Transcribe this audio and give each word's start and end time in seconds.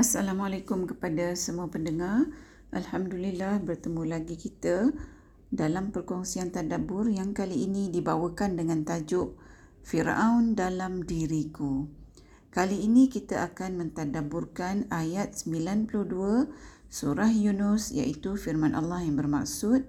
Assalamualaikum 0.00 0.88
kepada 0.88 1.36
semua 1.36 1.68
pendengar. 1.68 2.24
Alhamdulillah 2.72 3.60
bertemu 3.60 4.08
lagi 4.08 4.32
kita 4.32 4.96
dalam 5.52 5.92
perkongsian 5.92 6.56
tadabbur 6.56 7.12
yang 7.12 7.36
kali 7.36 7.68
ini 7.68 7.92
dibawakan 7.92 8.56
dengan 8.56 8.80
tajuk 8.88 9.36
Firaun 9.84 10.56
dalam 10.56 11.04
diriku. 11.04 11.84
Kali 12.48 12.80
ini 12.80 13.12
kita 13.12 13.44
akan 13.52 13.76
mentadabburkan 13.76 14.88
ayat 14.88 15.36
92 15.36 15.92
surah 16.88 17.28
Yunus 17.28 17.92
iaitu 17.92 18.40
firman 18.40 18.72
Allah 18.72 19.04
yang 19.04 19.20
bermaksud 19.20 19.84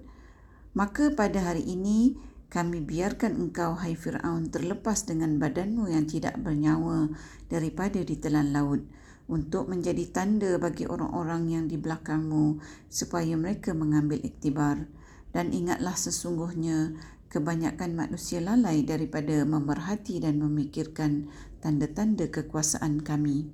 Maka 0.76 1.16
pada 1.16 1.40
hari 1.40 1.64
ini 1.64 2.20
kami 2.52 2.84
biarkan 2.84 3.48
engkau 3.48 3.80
hai 3.80 3.96
Firaun 3.96 4.52
terlepas 4.52 5.08
dengan 5.08 5.40
badanmu 5.40 5.88
yang 5.88 6.04
tidak 6.04 6.36
bernyawa 6.36 7.08
daripada 7.48 8.04
ditelan 8.04 8.52
laut 8.52 8.84
untuk 9.32 9.72
menjadi 9.72 10.04
tanda 10.12 10.60
bagi 10.60 10.84
orang-orang 10.84 11.48
yang 11.48 11.64
di 11.64 11.80
belakangmu 11.80 12.60
supaya 12.92 13.32
mereka 13.32 13.72
mengambil 13.72 14.20
iktibar. 14.20 14.84
Dan 15.32 15.56
ingatlah 15.56 15.96
sesungguhnya 15.96 16.92
kebanyakan 17.32 17.96
manusia 17.96 18.44
lalai 18.44 18.84
daripada 18.84 19.48
memerhati 19.48 20.20
dan 20.20 20.36
memikirkan 20.36 21.32
tanda-tanda 21.64 22.28
kekuasaan 22.28 23.00
kami. 23.00 23.48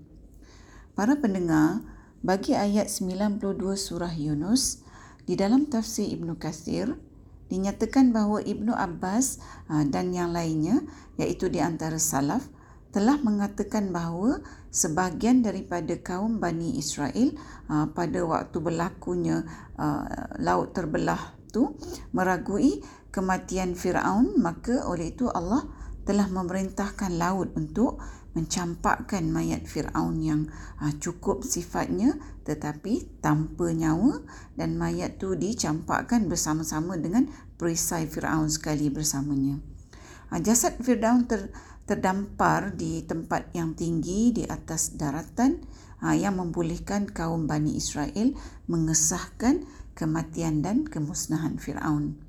Para 0.99 1.15
pendengar, 1.23 1.87
bagi 2.19 2.59
ayat 2.59 2.91
92 2.91 3.39
surah 3.79 4.11
Yunus, 4.11 4.83
di 5.23 5.39
dalam 5.39 5.71
tafsir 5.71 6.11
Ibn 6.11 6.35
Kathir, 6.35 6.99
dinyatakan 7.47 8.11
bahawa 8.11 8.43
Ibnu 8.43 8.75
Abbas 8.75 9.39
ah, 9.71 9.87
dan 9.87 10.11
yang 10.11 10.35
lainnya, 10.35 10.83
iaitu 11.15 11.47
di 11.47 11.63
antara 11.63 12.03
salaf, 12.03 12.51
telah 12.91 13.21
mengatakan 13.23 13.95
bahawa 13.95 14.43
sebahagian 14.69 15.41
daripada 15.41 15.97
kaum 15.99 16.39
Bani 16.39 16.77
Israel 16.77 17.35
uh, 17.73 17.89
pada 17.93 18.21
waktu 18.25 18.57
berlakunya 18.61 19.45
uh, 19.81 20.05
laut 20.39 20.77
terbelah 20.77 21.37
tu 21.49 21.77
meragui 22.13 22.85
kematian 23.09 23.73
Firaun 23.73 24.37
maka 24.37 24.85
oleh 24.85 25.17
itu 25.17 25.27
Allah 25.33 25.65
telah 26.05 26.29
memerintahkan 26.29 27.21
laut 27.21 27.53
untuk 27.57 28.01
mencampakkan 28.37 29.27
mayat 29.29 29.65
Firaun 29.65 30.21
yang 30.21 30.47
uh, 30.79 30.93
cukup 31.01 31.43
sifatnya 31.43 32.17
tetapi 32.45 33.21
tanpa 33.25 33.73
nyawa 33.73 34.25
dan 34.57 34.77
mayat 34.77 35.21
tu 35.21 35.35
dicampakkan 35.37 36.29
bersama-sama 36.29 36.97
dengan 36.97 37.29
perisai 37.57 38.09
Firaun 38.09 38.49
sekali 38.49 38.93
bersamanya. 38.93 39.61
Uh, 40.29 40.41
jasad 40.41 40.77
Firaun 40.81 41.25
ter 41.27 41.51
terdampar 41.89 42.77
di 42.77 43.01
tempat 43.09 43.49
yang 43.57 43.73
tinggi 43.73 44.37
di 44.37 44.45
atas 44.45 45.01
daratan 45.01 45.65
ha, 46.05 46.13
yang 46.13 46.37
membolehkan 46.37 47.09
kaum 47.09 47.49
Bani 47.49 47.73
Israel 47.75 48.37
mengesahkan 48.69 49.65
kematian 49.97 50.61
dan 50.61 50.85
kemusnahan 50.85 51.57
Firaun. 51.57 52.21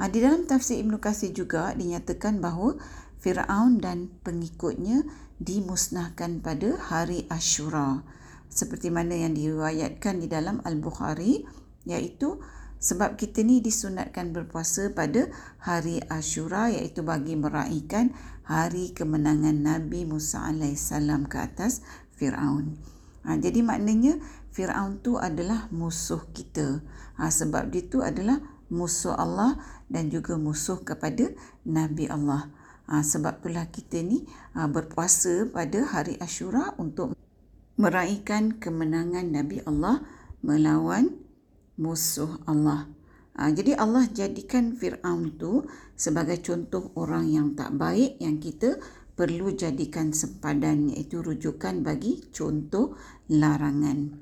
Ha, 0.00 0.08
di 0.08 0.24
dalam 0.24 0.48
tafsir 0.48 0.80
Ibn 0.80 0.96
Qasir 0.96 1.36
juga 1.36 1.76
dinyatakan 1.76 2.40
bahawa 2.40 2.80
Firaun 3.20 3.76
dan 3.78 4.08
pengikutnya 4.24 5.04
dimusnahkan 5.36 6.40
pada 6.40 6.80
hari 6.80 7.28
Ashura 7.28 8.02
seperti 8.48 8.88
mana 8.88 9.14
yang 9.14 9.36
diriwayatkan 9.36 10.24
di 10.24 10.26
dalam 10.26 10.64
Al-Bukhari 10.64 11.44
iaitu 11.84 12.40
sebab 12.78 13.18
kita 13.18 13.42
ni 13.42 13.58
disunatkan 13.58 14.30
berpuasa 14.30 14.94
pada 14.94 15.26
hari 15.62 15.98
Ashura 16.06 16.70
iaitu 16.70 17.02
bagi 17.02 17.34
meraihkan 17.34 18.14
hari 18.46 18.94
kemenangan 18.94 19.60
Nabi 19.60 20.06
Musa 20.06 20.46
AS 20.46 20.94
ke 21.28 21.38
atas 21.38 21.82
Fir'aun. 22.14 22.78
Ha, 23.26 23.36
jadi 23.36 23.60
maknanya 23.60 24.16
Fir'aun 24.54 25.02
tu 25.04 25.20
adalah 25.20 25.68
musuh 25.74 26.24
kita. 26.32 26.80
Ha, 27.20 27.28
sebab 27.28 27.68
dia 27.74 27.84
tu 27.84 28.00
adalah 28.00 28.40
musuh 28.72 29.12
Allah 29.12 29.58
dan 29.90 30.08
juga 30.08 30.38
musuh 30.38 30.80
kepada 30.80 31.28
Nabi 31.68 32.08
Allah. 32.08 32.48
Ha, 32.88 33.04
sebab 33.04 33.44
itulah 33.44 33.68
kita 33.68 34.00
ni 34.00 34.24
ha, 34.56 34.64
berpuasa 34.64 35.44
pada 35.50 35.84
hari 35.92 36.16
Ashura 36.22 36.72
untuk 36.80 37.12
meraihkan 37.76 38.56
kemenangan 38.56 39.28
Nabi 39.28 39.60
Allah 39.68 40.02
melawan 40.40 41.27
musuh 41.78 42.42
Allah. 42.44 42.90
Ha, 43.38 43.54
jadi 43.54 43.78
Allah 43.78 44.10
jadikan 44.10 44.74
Fir'aun 44.74 45.38
tu 45.38 45.62
sebagai 45.94 46.42
contoh 46.42 46.90
orang 46.98 47.30
yang 47.30 47.54
tak 47.54 47.70
baik 47.78 48.18
yang 48.18 48.42
kita 48.42 48.82
perlu 49.14 49.54
jadikan 49.54 50.10
sempadan 50.10 50.90
iaitu 50.90 51.22
rujukan 51.22 51.86
bagi 51.86 52.26
contoh 52.34 52.98
larangan. 53.30 54.18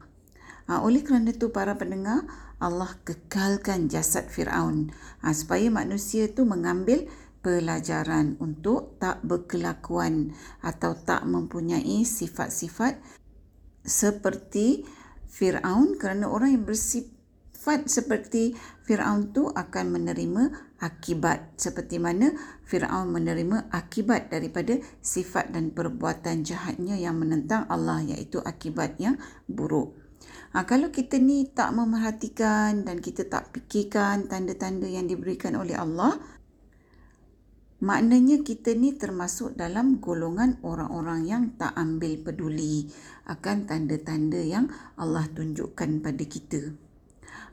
Ha, 0.68 0.84
oleh 0.84 1.00
kerana 1.00 1.32
itu 1.32 1.48
para 1.48 1.80
pendengar, 1.80 2.28
Allah 2.60 2.92
kekalkan 3.08 3.88
jasad 3.88 4.28
Fir'aun 4.28 4.92
ha, 5.24 5.32
supaya 5.32 5.72
manusia 5.72 6.28
tu 6.28 6.44
mengambil 6.44 7.08
pelajaran 7.40 8.36
untuk 8.36 9.00
tak 9.00 9.24
berkelakuan 9.24 10.36
atau 10.60 10.92
tak 10.92 11.24
mempunyai 11.24 12.04
sifat-sifat 12.04 13.00
seperti 13.80 14.84
Fir'aun 15.30 15.96
kerana 15.96 16.28
orang 16.28 16.58
yang 16.58 16.64
bersifat 16.68 17.15
sifat 17.66 17.90
seperti 17.90 18.54
Firaun 18.86 19.34
tu 19.34 19.50
akan 19.50 19.98
menerima 19.98 20.54
akibat 20.78 21.58
seperti 21.58 21.98
mana 21.98 22.30
Firaun 22.62 23.10
menerima 23.10 23.74
akibat 23.74 24.30
daripada 24.30 24.78
sifat 25.02 25.50
dan 25.50 25.74
perbuatan 25.74 26.46
jahatnya 26.46 26.94
yang 26.94 27.18
menentang 27.18 27.66
Allah 27.66 28.06
iaitu 28.06 28.38
akibat 28.38 29.02
yang 29.02 29.18
buruk. 29.50 29.98
Ha, 30.54 30.62
kalau 30.62 30.94
kita 30.94 31.18
ni 31.18 31.50
tak 31.50 31.74
memerhatikan 31.74 32.86
dan 32.86 33.02
kita 33.02 33.26
tak 33.26 33.50
fikirkan 33.50 34.30
tanda-tanda 34.30 34.86
yang 34.86 35.10
diberikan 35.10 35.58
oleh 35.58 35.74
Allah, 35.74 36.22
maknanya 37.82 38.46
kita 38.46 38.78
ni 38.78 38.94
termasuk 38.94 39.58
dalam 39.58 39.98
golongan 39.98 40.62
orang-orang 40.62 41.26
yang 41.26 41.42
tak 41.58 41.74
ambil 41.74 42.14
peduli 42.22 42.86
akan 43.26 43.66
tanda-tanda 43.66 44.38
yang 44.38 44.70
Allah 44.94 45.26
tunjukkan 45.34 45.98
pada 45.98 46.22
kita. 46.22 46.85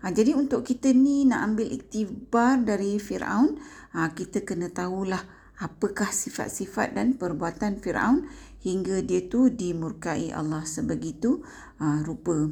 Ha, 0.03 0.12
jadi 0.12 0.36
untuk 0.36 0.68
kita 0.68 0.91
ni 0.91 1.24
nak 1.24 1.56
ambil 1.56 1.72
iktibar 1.72 2.59
dari 2.59 3.00
Fir'aun, 3.00 3.56
ha, 3.96 4.12
kita 4.12 4.44
kena 4.44 4.68
tahulah 4.68 5.24
apakah 5.64 6.12
sifat-sifat 6.12 6.91
dan 6.91 7.16
perbuatan 7.16 7.80
Fir'aun 7.80 8.28
hingga 8.68 9.00
dia 9.00 9.24
tu 9.31 9.47
dimurkai 9.47 10.36
Allah 10.36 10.68
sebegitu 10.68 11.40
ha, 11.80 12.03
rupa. 12.03 12.52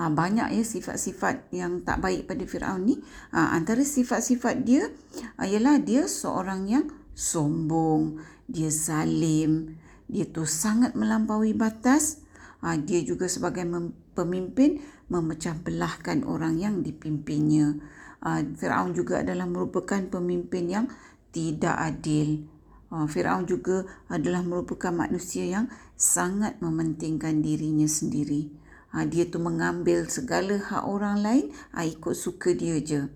Ha, 0.00 0.08
banyak 0.08 0.56
ya 0.56 0.64
sifat-sifat 0.64 1.52
yang 1.52 1.84
tak 1.84 2.00
baik 2.00 2.32
pada 2.32 2.48
Fir'aun 2.48 2.88
ni. 2.88 2.96
Ha, 3.36 3.52
antara 3.52 3.84
sifat-sifat 3.84 4.64
dia 4.64 4.88
ha, 5.36 5.44
ialah 5.44 5.76
dia 5.84 6.08
seorang 6.08 6.64
yang 6.64 6.88
sombong, 7.12 8.24
dia 8.48 8.72
zalim, 8.72 9.76
dia 10.08 10.24
tu 10.24 10.48
sangat 10.48 10.96
melampaui 10.96 11.52
batas. 11.52 12.24
Ha, 12.64 12.80
dia 12.80 13.04
juga 13.04 13.28
sebagai 13.28 13.68
pemimpin 14.14 14.80
memecah 15.10 15.58
belahkan 15.58 16.24
orang 16.24 16.56
yang 16.56 16.80
dipimpinnya. 16.80 17.76
Uh, 18.24 18.40
Firaun 18.56 18.96
juga 18.96 19.20
adalah 19.20 19.44
merupakan 19.44 20.00
pemimpin 20.08 20.64
yang 20.70 20.86
tidak 21.34 21.76
adil. 21.76 22.48
Uh, 22.88 23.04
Firaun 23.04 23.44
juga 23.44 23.84
adalah 24.08 24.40
merupakan 24.40 24.94
manusia 24.94 25.44
yang 25.44 25.68
sangat 25.98 26.56
mementingkan 26.64 27.44
dirinya 27.44 27.84
sendiri. 27.84 28.48
Uh, 28.94 29.04
dia 29.04 29.28
tu 29.28 29.42
mengambil 29.42 30.08
segala 30.08 30.56
hak 30.56 30.88
orang 30.88 31.20
lain 31.20 31.44
ikut 31.74 32.14
suka 32.16 32.56
dia 32.56 32.80
je. 32.80 33.10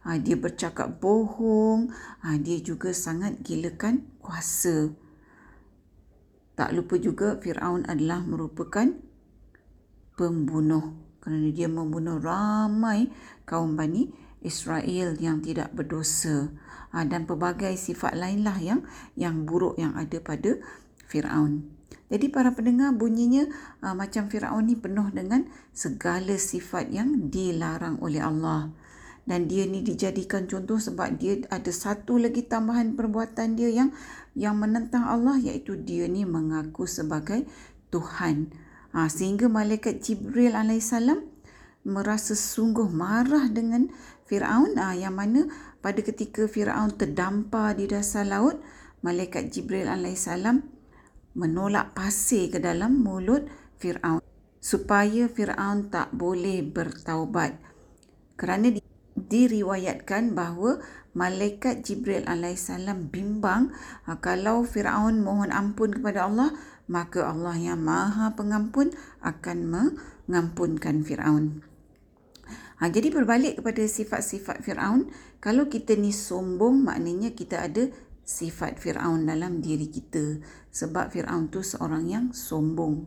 Dia 0.00 0.36
bercakap 0.36 0.96
bohong. 0.96 1.92
Dia 2.40 2.58
juga 2.64 2.88
sangat 2.92 3.44
gilakan 3.44 4.08
kuasa. 4.24 4.88
Tak 6.56 6.72
lupa 6.72 6.96
juga 6.96 7.36
Firaun 7.36 7.84
adalah 7.84 8.24
merupakan 8.24 8.96
pembunuh 10.20 10.92
kerana 11.24 11.48
dia 11.48 11.64
membunuh 11.64 12.20
ramai 12.20 13.08
kaum 13.48 13.72
Bani 13.72 14.12
Israel 14.44 15.16
yang 15.16 15.40
tidak 15.40 15.72
berdosa 15.72 16.52
ha, 16.92 17.08
dan 17.08 17.24
pelbagai 17.24 17.72
sifat 17.80 18.16
lainlah 18.16 18.56
yang 18.60 18.80
yang 19.16 19.48
buruk 19.48 19.80
yang 19.80 19.96
ada 19.96 20.20
pada 20.20 20.60
Firaun. 21.08 21.64
Jadi 22.10 22.26
para 22.26 22.50
pendengar 22.50 22.90
bunyinya 22.92 23.46
uh, 23.86 23.94
macam 23.94 24.26
Firaun 24.26 24.66
ni 24.66 24.74
penuh 24.74 25.08
dengan 25.14 25.46
segala 25.70 26.34
sifat 26.36 26.90
yang 26.90 27.30
dilarang 27.30 28.02
oleh 28.02 28.18
Allah. 28.18 28.74
Dan 29.22 29.46
dia 29.46 29.62
ni 29.62 29.86
dijadikan 29.86 30.50
contoh 30.50 30.82
sebab 30.82 31.14
dia 31.22 31.38
ada 31.54 31.70
satu 31.70 32.18
lagi 32.18 32.42
tambahan 32.42 32.98
perbuatan 32.98 33.54
dia 33.54 33.70
yang 33.70 33.94
yang 34.34 34.58
menentang 34.58 35.06
Allah 35.06 35.38
iaitu 35.38 35.78
dia 35.78 36.10
ni 36.10 36.26
mengaku 36.26 36.82
sebagai 36.90 37.46
Tuhan. 37.94 38.50
Ha, 38.90 39.06
sehingga 39.06 39.46
malaikat 39.46 40.02
Jibril 40.02 40.58
AS 40.58 40.90
merasa 41.86 42.34
sungguh 42.36 42.90
marah 42.90 43.48
dengan 43.48 43.88
Fir'aun 44.26 44.76
ha, 44.76 44.92
yang 44.92 45.16
mana 45.16 45.46
pada 45.80 46.02
ketika 46.02 46.44
Fir'aun 46.50 46.94
terdampar 46.98 47.78
di 47.78 47.86
dasar 47.86 48.26
laut, 48.26 48.58
malaikat 49.00 49.54
Jibril 49.54 49.86
AS 49.86 50.26
menolak 51.38 51.94
pasir 51.94 52.50
ke 52.50 52.58
dalam 52.58 53.00
mulut 53.00 53.46
Fir'aun. 53.78 54.20
supaya 54.60 55.26
Firaun 55.26 55.88
tak 55.88 56.12
boleh 56.12 56.60
bertaubat. 56.60 57.56
Kerana 58.36 58.76
diriwayatkan 59.16 60.36
bahawa 60.36 60.84
malaikat 61.16 61.82
Jibril 61.82 62.22
alaihissalam 62.28 63.10
bimbang 63.10 63.74
ha, 64.06 64.20
kalau 64.20 64.62
Firaun 64.62 65.24
mohon 65.24 65.50
ampun 65.50 65.90
kepada 65.90 66.30
Allah 66.30 66.54
maka 66.90 67.30
Allah 67.30 67.54
yang 67.54 67.78
Maha 67.86 68.34
Pengampun 68.34 68.90
akan 69.22 69.58
mengampunkan 69.70 71.06
Firaun. 71.06 71.62
Ha, 72.82 72.90
jadi 72.90 73.14
berbalik 73.14 73.62
kepada 73.62 73.86
sifat-sifat 73.86 74.66
Firaun, 74.66 75.06
kalau 75.38 75.70
kita 75.70 75.94
ni 75.94 76.10
sombong 76.10 76.82
maknanya 76.82 77.30
kita 77.30 77.62
ada 77.62 77.86
sifat 78.26 78.82
Firaun 78.82 79.22
dalam 79.28 79.62
diri 79.62 79.86
kita. 79.86 80.42
Sebab 80.74 81.14
Firaun 81.14 81.46
tu 81.52 81.62
seorang 81.62 82.10
yang 82.10 82.26
sombong. 82.34 83.06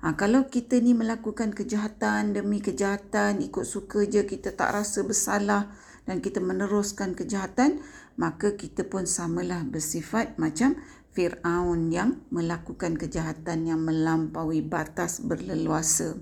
Ha, 0.00 0.14
kalau 0.14 0.46
kita 0.46 0.78
ni 0.78 0.94
melakukan 0.94 1.50
kejahatan 1.50 2.32
demi 2.32 2.62
kejahatan, 2.62 3.42
ikut 3.42 3.66
suka 3.66 4.06
je 4.06 4.22
kita 4.22 4.54
tak 4.54 4.70
rasa 4.70 5.02
bersalah 5.02 5.68
dan 6.06 6.22
kita 6.22 6.38
meneruskan 6.38 7.18
kejahatan, 7.18 7.82
maka 8.14 8.54
kita 8.54 8.86
pun 8.86 9.04
samalah 9.04 9.66
bersifat 9.66 10.38
macam 10.38 10.78
Fir'aun 11.18 11.90
yang 11.90 12.22
melakukan 12.30 12.94
kejahatan 12.94 13.66
yang 13.66 13.82
melampaui 13.82 14.62
batas 14.62 15.18
berleluasa. 15.18 16.14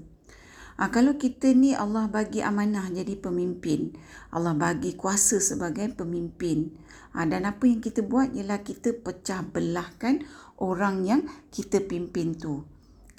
Ha, 0.81 0.89
kalau 0.89 1.21
kita 1.21 1.53
ni 1.53 1.77
Allah 1.77 2.09
bagi 2.09 2.41
amanah 2.41 2.89
jadi 2.89 3.13
pemimpin, 3.13 3.93
Allah 4.33 4.57
bagi 4.57 4.97
kuasa 4.97 5.37
sebagai 5.37 5.93
pemimpin. 5.93 6.73
Ha, 7.13 7.29
dan 7.29 7.45
apa 7.45 7.69
yang 7.69 7.85
kita 7.85 8.09
buat 8.09 8.33
ialah 8.33 8.65
kita 8.65 8.97
pecah 8.97 9.45
belahkan 9.45 10.25
orang 10.57 11.05
yang 11.05 11.29
kita 11.53 11.85
pimpin 11.85 12.33
tu. 12.33 12.65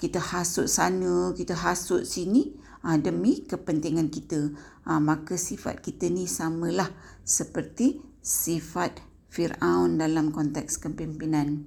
Kita 0.02 0.18
hasut 0.18 0.66
sana, 0.66 1.30
kita 1.30 1.54
hasut 1.54 2.02
sini 2.10 2.58
ha, 2.82 2.98
demi 2.98 3.46
kepentingan 3.46 4.10
kita. 4.10 4.50
Ha, 4.82 4.98
maka 4.98 5.38
sifat 5.38 5.78
kita 5.78 6.10
ni 6.10 6.26
samalah 6.26 6.90
seperti 7.22 8.02
sifat 8.18 9.07
Fir'aun 9.38 10.02
dalam 10.02 10.34
konteks 10.34 10.82
kepimpinan. 10.82 11.62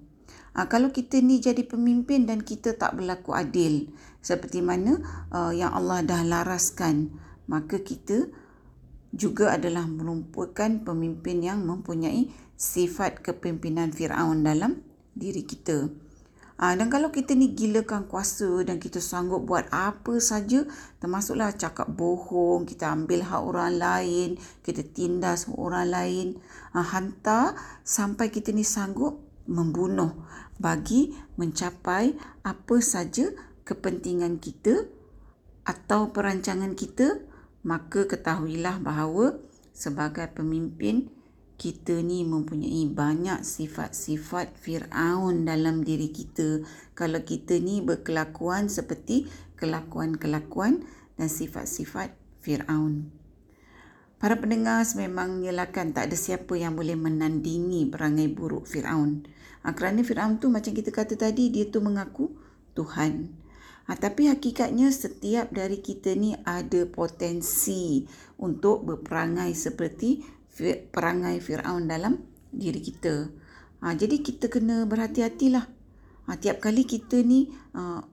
Ha, 0.51 0.67
kalau 0.67 0.91
kita 0.91 1.23
ni 1.23 1.39
jadi 1.39 1.63
pemimpin 1.63 2.27
dan 2.27 2.43
kita 2.43 2.75
tak 2.75 2.99
berlaku 2.99 3.31
adil 3.31 3.87
seperti 4.19 4.59
mana 4.59 4.99
uh, 5.31 5.55
yang 5.55 5.71
Allah 5.71 6.03
dah 6.03 6.27
laraskan, 6.27 7.15
maka 7.47 7.79
kita 7.79 8.27
juga 9.15 9.55
adalah 9.55 9.87
merupakan 9.87 10.67
pemimpin 10.83 11.39
yang 11.39 11.63
mempunyai 11.63 12.27
sifat 12.59 13.23
kepimpinan 13.23 13.95
Firaun 13.95 14.43
dalam 14.43 14.83
diri 15.15 15.47
kita. 15.47 15.87
Ha, 16.61 16.77
dan 16.77 16.93
kalau 16.93 17.09
kita 17.09 17.33
ni 17.33 17.57
gilakan 17.57 18.05
kuasa 18.05 18.61
dan 18.61 18.77
kita 18.77 19.01
sanggup 19.01 19.49
buat 19.49 19.65
apa 19.73 20.21
saja, 20.21 20.61
termasuklah 21.01 21.57
cakap 21.57 21.89
bohong, 21.89 22.69
kita 22.69 22.93
ambil 22.93 23.25
hak 23.25 23.41
orang 23.41 23.81
lain, 23.81 24.29
kita 24.61 24.85
tindas 24.85 25.49
orang 25.49 25.89
lain, 25.89 26.27
ha, 26.77 26.85
hantar 26.85 27.57
sampai 27.81 28.29
kita 28.29 28.53
ni 28.53 28.61
sanggup 28.61 29.17
membunuh 29.49 30.13
bagi 30.61 31.17
mencapai 31.41 32.13
apa 32.45 32.77
saja 32.77 33.33
kepentingan 33.65 34.37
kita 34.37 34.85
atau 35.65 36.13
perancangan 36.13 36.77
kita 36.77 37.25
maka 37.65 38.05
ketahuilah 38.05 38.77
bahawa 38.81 39.41
sebagai 39.73 40.29
pemimpin 40.33 41.09
kita 41.61 42.01
ni 42.01 42.25
mempunyai 42.25 42.89
banyak 42.89 43.45
sifat-sifat 43.45 44.57
Fir'aun 44.57 45.45
dalam 45.45 45.85
diri 45.85 46.09
kita. 46.09 46.65
Kalau 46.97 47.21
kita 47.21 47.61
ni 47.61 47.85
berkelakuan 47.85 48.65
seperti 48.65 49.29
kelakuan-kelakuan 49.61 50.81
dan 51.21 51.29
sifat-sifat 51.29 52.17
Fir'aun. 52.41 53.13
Para 54.17 54.41
pendengar 54.41 54.81
memang 54.97 55.45
nyelakan 55.45 55.93
tak 55.93 56.09
ada 56.09 56.17
siapa 56.17 56.57
yang 56.57 56.73
boleh 56.73 56.97
menandingi 56.97 57.93
perangai 57.93 58.25
buruk 58.33 58.65
Fir'aun. 58.65 59.21
Ha, 59.61 59.77
kerana 59.77 60.01
Fir'aun 60.01 60.41
tu 60.41 60.49
macam 60.49 60.73
kita 60.73 60.89
kata 60.89 61.13
tadi, 61.13 61.53
dia 61.53 61.69
tu 61.69 61.77
mengaku 61.77 62.33
Tuhan. 62.73 63.37
Ha, 63.85 63.93
tapi 64.01 64.33
hakikatnya 64.33 64.89
setiap 64.89 65.53
dari 65.53 65.77
kita 65.77 66.17
ni 66.17 66.33
ada 66.41 66.89
potensi 66.89 68.09
untuk 68.41 68.81
berperangai 68.89 69.53
seperti 69.53 70.40
perangai 70.91 71.39
Fir'aun 71.39 71.87
dalam 71.87 72.21
diri 72.51 72.83
kita. 72.83 73.31
Ha, 73.81 73.95
jadi 73.97 74.21
kita 74.21 74.51
kena 74.51 74.85
berhati-hatilah. 74.85 75.65
Ha, 76.27 76.37
tiap 76.37 76.61
kali 76.61 76.85
kita 76.85 77.23
ni 77.25 77.49
uh, 77.73 78.03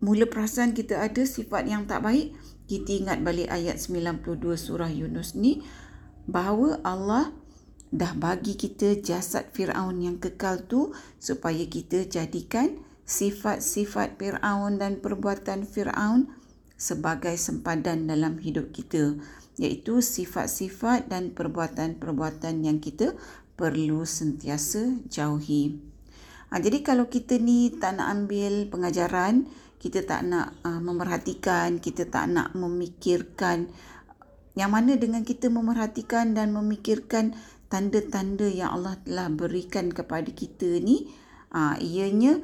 mula 0.00 0.24
perasan 0.28 0.72
kita 0.76 1.00
ada 1.02 1.24
sifat 1.26 1.66
yang 1.66 1.84
tak 1.88 2.04
baik, 2.06 2.36
kita 2.70 3.02
ingat 3.02 3.18
balik 3.26 3.50
ayat 3.50 3.82
92 3.82 4.38
surah 4.54 4.92
Yunus 4.92 5.34
ni 5.34 5.66
bahawa 6.30 6.78
Allah 6.86 7.34
dah 7.90 8.14
bagi 8.14 8.54
kita 8.54 9.02
jasad 9.02 9.50
Firaun 9.50 9.98
yang 9.98 10.22
kekal 10.22 10.62
tu 10.70 10.94
supaya 11.18 11.66
kita 11.66 12.06
jadikan 12.06 12.78
sifat-sifat 13.02 14.14
Firaun 14.14 14.78
dan 14.78 15.02
perbuatan 15.02 15.66
Firaun 15.66 16.30
sebagai 16.78 17.34
sempadan 17.34 18.06
dalam 18.06 18.38
hidup 18.38 18.70
kita 18.70 19.18
iaitu 19.60 20.00
sifat-sifat 20.00 21.12
dan 21.12 21.36
perbuatan-perbuatan 21.36 22.64
yang 22.64 22.80
kita 22.80 23.12
perlu 23.60 24.08
sentiasa 24.08 25.04
jauhi. 25.12 25.76
Ha, 26.48 26.58
jadi 26.58 26.80
kalau 26.80 27.12
kita 27.12 27.36
ni 27.36 27.68
tak 27.76 28.00
nak 28.00 28.08
ambil 28.08 28.66
pengajaran, 28.72 29.44
kita 29.76 30.02
tak 30.08 30.24
nak 30.24 30.56
uh, 30.64 30.80
memerhatikan, 30.80 31.76
kita 31.78 32.08
tak 32.08 32.32
nak 32.32 32.56
memikirkan 32.56 33.68
yang 34.58 34.74
mana 34.74 34.98
dengan 34.98 35.22
kita 35.22 35.46
memerhatikan 35.46 36.34
dan 36.34 36.50
memikirkan 36.50 37.38
tanda-tanda 37.70 38.50
yang 38.50 38.74
Allah 38.74 38.98
telah 39.06 39.30
berikan 39.30 39.94
kepada 39.94 40.26
kita 40.34 40.82
ni, 40.82 41.06
uh, 41.54 41.78
ianya 41.78 42.42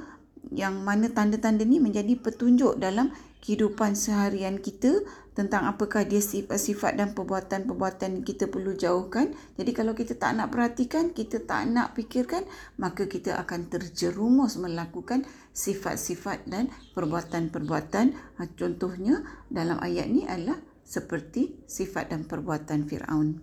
yang 0.55 0.87
mana 0.87 1.11
tanda-tanda 1.11 1.67
ni 1.67 1.83
menjadi 1.83 2.15
petunjuk 2.15 2.79
dalam 2.79 3.11
kehidupan 3.47 3.95
seharian 3.95 4.59
kita 4.59 5.07
tentang 5.39 5.71
apakah 5.71 6.03
dia 6.03 6.19
sifat-sifat 6.19 6.99
dan 6.99 7.15
perbuatan-perbuatan 7.15 8.27
kita 8.27 8.51
perlu 8.51 8.75
jauhkan. 8.75 9.39
Jadi 9.55 9.71
kalau 9.71 9.95
kita 9.95 10.19
tak 10.19 10.35
nak 10.35 10.51
perhatikan, 10.51 11.15
kita 11.15 11.47
tak 11.47 11.71
nak 11.71 11.95
fikirkan, 11.95 12.43
maka 12.75 13.07
kita 13.07 13.39
akan 13.39 13.71
terjerumus 13.71 14.59
melakukan 14.59 15.23
sifat-sifat 15.55 16.51
dan 16.51 16.75
perbuatan-perbuatan. 16.99 18.19
Ha, 18.35 18.51
contohnya 18.59 19.23
dalam 19.47 19.79
ayat 19.79 20.11
ni 20.11 20.27
adalah 20.27 20.59
seperti 20.83 21.63
sifat 21.71 22.11
dan 22.11 22.27
perbuatan 22.27 22.91
Firaun. 22.91 23.39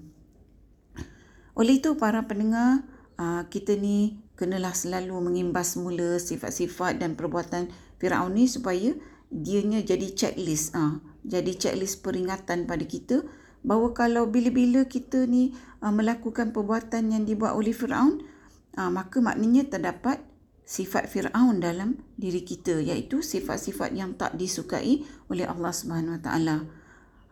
Oleh 1.55 1.79
itu 1.79 1.95
para 1.95 2.27
pendengar, 2.27 2.83
ha, 3.15 3.47
kita 3.47 3.79
ni 3.79 4.19
kenalah 4.35 4.75
selalu 4.75 5.15
mengimbas 5.31 5.79
mula 5.79 6.19
sifat-sifat 6.19 6.99
dan 6.99 7.15
perbuatan 7.15 7.71
Firaun 8.03 8.35
ni 8.35 8.51
supaya 8.51 8.91
dianya 9.33 9.81
jadi 9.81 10.13
checklist 10.13 10.77
ah 10.77 11.01
jadi 11.25 11.57
checklist 11.57 12.05
peringatan 12.05 12.69
pada 12.69 12.85
kita 12.85 13.25
bahawa 13.65 13.95
kalau 13.97 14.29
bila-bila 14.29 14.85
kita 14.85 15.25
ni 15.25 15.57
uh, 15.81 15.89
melakukan 15.89 16.53
perbuatan 16.53 17.15
yang 17.15 17.23
dibuat 17.25 17.57
oleh 17.57 17.73
Firaun 17.73 18.21
uh, 18.77 18.91
maka 18.93 19.23
maknanya 19.23 19.65
terdapat 19.65 20.21
sifat 20.63 21.11
Firaun 21.11 21.59
dalam 21.59 21.99
diri 22.15 22.43
kita 22.43 22.79
iaitu 22.79 23.19
sifat-sifat 23.19 23.91
yang 23.95 24.15
tak 24.15 24.35
disukai 24.39 25.03
oleh 25.27 25.43
Allah 25.43 25.75
Subhanahu 25.75 26.19
Wa 26.19 26.21
Taala. 26.23 26.57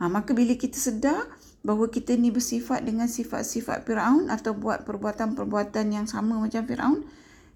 Ha, 0.01 0.09
maka 0.11 0.35
bila 0.35 0.57
kita 0.59 0.75
sedar 0.75 1.31
bahawa 1.63 1.87
kita 1.87 2.17
ni 2.17 2.33
bersifat 2.33 2.83
dengan 2.83 3.07
sifat-sifat 3.07 3.87
Firaun 3.87 4.27
atau 4.27 4.51
buat 4.51 4.83
perbuatan-perbuatan 4.83 5.85
yang 5.93 6.07
sama 6.09 6.41
macam 6.41 6.65
Firaun, 6.67 7.07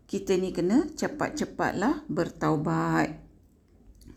kita 0.06 0.38
ni 0.38 0.54
kena 0.54 0.86
cepat-cepatlah 0.94 2.06
bertaubat 2.08 3.25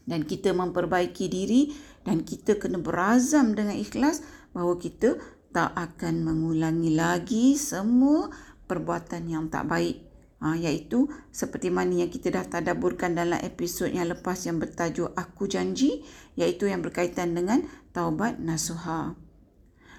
dan 0.08 0.24
kita 0.24 0.56
memperbaiki 0.56 1.28
diri 1.28 1.76
dan 2.08 2.24
kita 2.24 2.56
kena 2.56 2.80
berazam 2.80 3.52
dengan 3.52 3.76
ikhlas 3.76 4.24
bahawa 4.56 4.80
kita 4.80 5.20
tak 5.52 5.76
akan 5.76 6.24
mengulangi 6.24 6.96
lagi 6.96 7.60
semua 7.60 8.32
perbuatan 8.64 9.28
yang 9.28 9.52
tak 9.52 9.68
baik. 9.68 10.08
Ha, 10.38 10.54
iaitu 10.54 11.10
seperti 11.34 11.66
mana 11.66 12.06
yang 12.06 12.10
kita 12.14 12.30
dah 12.30 12.46
tadaburkan 12.46 13.10
dalam 13.10 13.42
episod 13.42 13.90
yang 13.90 14.06
lepas 14.06 14.38
yang 14.46 14.62
bertajuk 14.62 15.10
Aku 15.18 15.50
Janji 15.50 16.06
iaitu 16.38 16.70
yang 16.70 16.78
berkaitan 16.78 17.34
dengan 17.34 17.66
taubat 17.90 18.38
nasuha. 18.38 19.18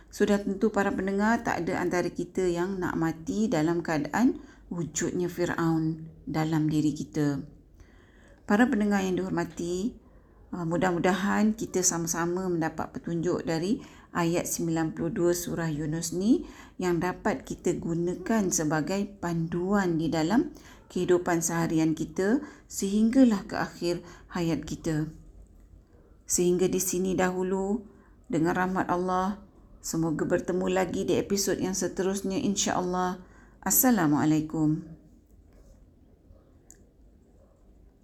Sudah 0.10 0.40
tentu 0.40 0.72
para 0.72 0.96
pendengar 0.96 1.44
tak 1.44 1.68
ada 1.68 1.84
antara 1.84 2.08
kita 2.08 2.48
yang 2.48 2.80
nak 2.80 2.96
mati 2.96 3.52
dalam 3.52 3.84
keadaan 3.84 4.40
wujudnya 4.72 5.28
Fir'aun 5.28 6.08
dalam 6.24 6.72
diri 6.72 6.96
kita. 6.96 7.59
Para 8.50 8.66
pendengar 8.66 9.06
yang 9.06 9.14
dihormati, 9.14 9.94
uh, 10.50 10.66
mudah-mudahan 10.66 11.54
kita 11.54 11.86
sama-sama 11.86 12.50
mendapat 12.50 12.90
petunjuk 12.98 13.46
dari 13.46 13.78
ayat 14.10 14.50
92 14.50 15.14
surah 15.38 15.70
Yunus 15.70 16.18
ni 16.18 16.50
yang 16.82 16.98
dapat 16.98 17.46
kita 17.46 17.78
gunakan 17.78 18.50
sebagai 18.50 19.06
panduan 19.22 20.02
di 20.02 20.10
dalam 20.10 20.50
kehidupan 20.90 21.46
seharian 21.46 21.94
kita 21.94 22.42
sehinggalah 22.66 23.46
ke 23.46 23.54
akhir 23.54 24.02
hayat 24.34 24.66
kita. 24.66 25.14
Sehingga 26.26 26.66
di 26.66 26.82
sini 26.82 27.14
dahulu 27.14 27.86
dengan 28.34 28.58
rahmat 28.58 28.90
Allah. 28.90 29.46
Semoga 29.78 30.26
bertemu 30.26 30.74
lagi 30.74 31.06
di 31.06 31.22
episod 31.22 31.62
yang 31.62 31.78
seterusnya 31.78 32.42
insya-Allah. 32.42 33.22
Assalamualaikum. 33.62 34.99